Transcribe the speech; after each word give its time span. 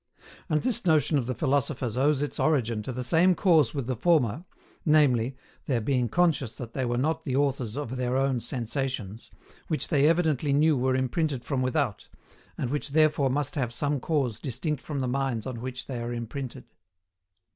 And 0.49 0.63
this 0.63 0.83
notion 0.83 1.19
of 1.19 1.27
the 1.27 1.35
philosophers 1.35 1.95
owes 1.95 2.23
its 2.23 2.39
origin 2.39 2.81
to 2.81 2.91
the 2.91 3.03
same 3.03 3.35
cause 3.35 3.75
with 3.75 3.85
the 3.85 3.95
former, 3.95 4.45
namely, 4.83 5.37
their 5.67 5.79
being 5.79 6.09
conscious 6.09 6.55
that 6.55 6.73
they 6.73 6.85
were 6.85 6.97
not 6.97 7.23
the 7.23 7.35
authors 7.35 7.77
of 7.77 7.97
their 7.97 8.17
own 8.17 8.39
sensations, 8.39 9.29
which 9.67 9.89
they 9.89 10.07
evidently 10.09 10.53
knew 10.53 10.75
were 10.75 10.95
imprinted 10.95 11.45
from 11.45 11.61
without, 11.61 12.07
and 12.57 12.71
which 12.71 12.93
therefore 12.93 13.29
must 13.29 13.53
have 13.53 13.71
some 13.71 13.99
cause 13.99 14.39
distinct 14.39 14.81
from 14.81 15.01
the 15.01 15.07
minds 15.07 15.45
on 15.45 15.61
which 15.61 15.85
they 15.85 16.01
are 16.01 16.11
imprinted. 16.15 16.63